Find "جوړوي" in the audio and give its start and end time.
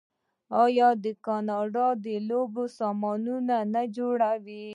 3.97-4.65